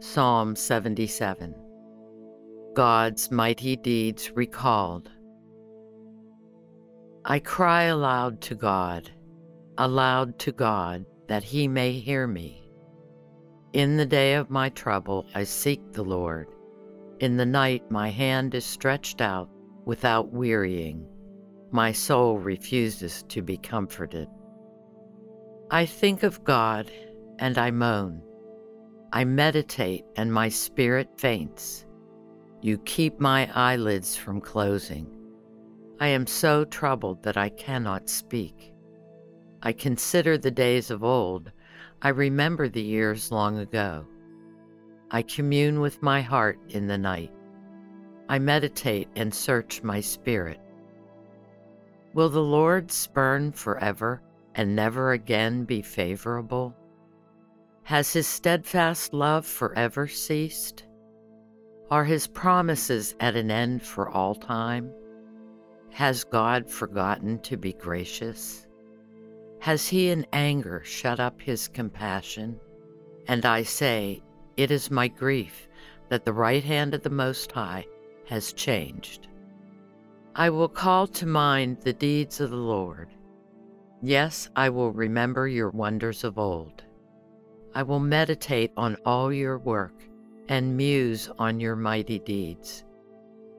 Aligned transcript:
Psalm 0.00 0.54
77 0.54 1.56
God's 2.74 3.32
mighty 3.32 3.74
deeds 3.74 4.30
recalled. 4.30 5.10
I 7.24 7.40
cry 7.40 7.84
aloud 7.84 8.40
to 8.42 8.54
God, 8.54 9.10
aloud 9.76 10.38
to 10.38 10.52
God, 10.52 11.04
that 11.26 11.42
he 11.42 11.66
may 11.66 11.92
hear 11.92 12.28
me. 12.28 12.70
In 13.72 13.96
the 13.96 14.06
day 14.06 14.34
of 14.34 14.50
my 14.50 14.68
trouble, 14.68 15.26
I 15.34 15.42
seek 15.42 15.80
the 15.92 16.04
Lord. 16.04 16.46
In 17.18 17.36
the 17.36 17.46
night, 17.46 17.90
my 17.90 18.08
hand 18.08 18.54
is 18.54 18.64
stretched 18.64 19.20
out 19.20 19.50
without 19.84 20.32
wearying. 20.32 21.08
My 21.72 21.90
soul 21.90 22.38
refuses 22.38 23.24
to 23.30 23.42
be 23.42 23.58
comforted. 23.58 24.28
I 25.72 25.86
think 25.86 26.22
of 26.22 26.44
God 26.44 26.88
and 27.40 27.58
I 27.58 27.72
moan. 27.72 28.22
I 29.12 29.24
meditate 29.24 30.04
and 30.16 30.32
my 30.32 30.48
spirit 30.50 31.08
faints. 31.16 31.86
You 32.60 32.78
keep 32.78 33.18
my 33.18 33.50
eyelids 33.54 34.16
from 34.16 34.40
closing. 34.40 35.08
I 35.98 36.08
am 36.08 36.26
so 36.26 36.64
troubled 36.64 37.22
that 37.22 37.36
I 37.36 37.48
cannot 37.48 38.10
speak. 38.10 38.72
I 39.62 39.72
consider 39.72 40.36
the 40.36 40.50
days 40.50 40.90
of 40.90 41.02
old. 41.02 41.50
I 42.02 42.10
remember 42.10 42.68
the 42.68 42.82
years 42.82 43.32
long 43.32 43.58
ago. 43.58 44.06
I 45.10 45.22
commune 45.22 45.80
with 45.80 46.02
my 46.02 46.20
heart 46.20 46.58
in 46.68 46.86
the 46.86 46.98
night. 46.98 47.32
I 48.28 48.38
meditate 48.38 49.08
and 49.16 49.32
search 49.32 49.82
my 49.82 50.00
spirit. 50.00 50.60
Will 52.12 52.28
the 52.28 52.42
Lord 52.42 52.92
spurn 52.92 53.52
forever 53.52 54.22
and 54.54 54.76
never 54.76 55.12
again 55.12 55.64
be 55.64 55.80
favorable? 55.80 56.76
Has 57.88 58.12
his 58.12 58.26
steadfast 58.26 59.14
love 59.14 59.46
forever 59.46 60.06
ceased? 60.06 60.84
Are 61.90 62.04
his 62.04 62.26
promises 62.26 63.14
at 63.18 63.34
an 63.34 63.50
end 63.50 63.82
for 63.82 64.10
all 64.10 64.34
time? 64.34 64.92
Has 65.92 66.22
God 66.22 66.70
forgotten 66.70 67.38
to 67.38 67.56
be 67.56 67.72
gracious? 67.72 68.66
Has 69.60 69.88
he 69.88 70.10
in 70.10 70.26
anger 70.34 70.82
shut 70.84 71.18
up 71.18 71.40
his 71.40 71.66
compassion? 71.66 72.60
And 73.26 73.46
I 73.46 73.62
say, 73.62 74.20
It 74.58 74.70
is 74.70 74.90
my 74.90 75.08
grief 75.08 75.66
that 76.10 76.26
the 76.26 76.32
right 76.34 76.62
hand 76.62 76.92
of 76.92 77.02
the 77.02 77.08
Most 77.08 77.52
High 77.52 77.86
has 78.26 78.52
changed. 78.52 79.28
I 80.34 80.50
will 80.50 80.68
call 80.68 81.06
to 81.06 81.24
mind 81.24 81.78
the 81.80 81.94
deeds 81.94 82.38
of 82.38 82.50
the 82.50 82.56
Lord. 82.56 83.08
Yes, 84.02 84.50
I 84.54 84.68
will 84.68 84.92
remember 84.92 85.48
your 85.48 85.70
wonders 85.70 86.22
of 86.22 86.36
old. 86.38 86.84
I 87.78 87.84
will 87.84 88.00
meditate 88.00 88.72
on 88.76 88.96
all 89.06 89.32
your 89.32 89.56
work 89.56 89.94
and 90.48 90.76
muse 90.76 91.30
on 91.38 91.60
your 91.60 91.76
mighty 91.76 92.18
deeds. 92.18 92.84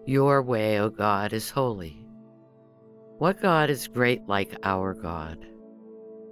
Your 0.05 0.43
way, 0.43 0.77
O 0.81 0.89
God, 0.89 1.31
is 1.31 1.49
holy. 1.49 2.05
What 3.19 3.41
God 3.41 3.69
is 3.69 3.87
great 3.87 4.27
like 4.27 4.59
our 4.61 4.93
God? 4.93 5.47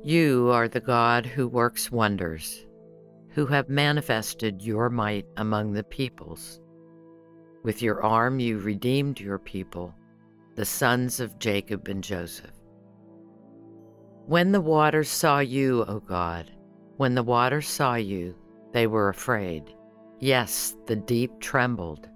You 0.04 0.50
are 0.52 0.68
the 0.68 0.82
God 0.82 1.26
who 1.26 1.48
works 1.48 1.90
wonders, 1.90 2.66
who 3.30 3.46
have 3.46 3.70
manifested 3.70 4.62
your 4.62 4.90
might 4.90 5.26
among 5.38 5.72
the 5.72 5.86
peoples. 5.86 6.60
With 7.64 7.82
your 7.82 8.04
arm 8.04 8.42
you 8.42 8.60
redeemed 8.60 9.18
your 9.18 9.40
people, 9.40 9.96
the 10.56 10.66
sons 10.66 11.22
of 11.22 11.40
Jacob 11.40 11.88
and 11.88 12.04
Joseph. 12.04 12.52
When 14.26 14.52
the 14.52 14.60
waters 14.60 15.08
saw 15.08 15.40
you, 15.40 15.86
O 15.88 16.02
God, 16.02 16.52
when 16.98 17.16
the 17.16 17.24
waters 17.24 17.68
saw 17.68 17.96
you, 17.96 18.36
they 18.74 18.88
were 18.88 19.10
afraid. 19.10 19.74
Yes, 20.20 20.76
the 20.88 20.96
deep 20.96 21.40
trembled. 21.40 22.10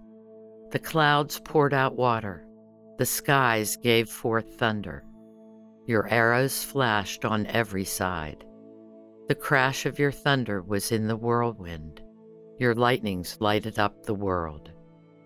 The 0.71 0.79
clouds 0.79 1.39
poured 1.39 1.73
out 1.73 1.95
water. 1.95 2.45
The 2.97 3.05
skies 3.05 3.77
gave 3.77 4.09
forth 4.09 4.55
thunder. 4.55 5.03
Your 5.85 6.07
arrows 6.09 6.63
flashed 6.63 7.25
on 7.25 7.45
every 7.47 7.85
side. 7.85 8.45
The 9.27 9.35
crash 9.35 9.85
of 9.85 9.99
your 9.99 10.11
thunder 10.11 10.61
was 10.61 10.91
in 10.91 11.07
the 11.07 11.15
whirlwind. 11.15 12.01
Your 12.59 12.75
lightnings 12.75 13.37
lighted 13.39 13.79
up 13.79 14.03
the 14.03 14.13
world. 14.13 14.71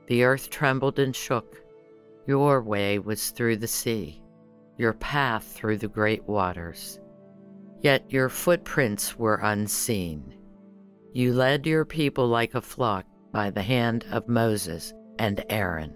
The 0.08 0.24
earth 0.24 0.50
trembled 0.50 1.00
and 1.00 1.16
shook. 1.16 1.62
Your 2.28 2.62
way 2.62 3.00
was 3.00 3.32
through 3.32 3.58
the 3.58 3.68
sea, 3.68 4.22
your 4.78 4.94
path 4.94 5.44
through 5.44 5.78
the 5.78 5.88
great 5.88 6.24
waters. 6.24 7.00
Yet 7.86 8.12
your 8.12 8.30
footprints 8.30 9.16
were 9.16 9.40
unseen. 9.44 10.34
You 11.14 11.34
led 11.34 11.68
your 11.68 11.86
people 11.86 12.28
like 12.28 12.56
a 12.56 12.62
flock 12.62 13.06
by 13.32 13.52
the 13.52 13.62
hand 13.62 14.08
of 14.10 14.28
Moses 14.28 14.92
and 15.20 15.46
Aaron. 15.52 15.94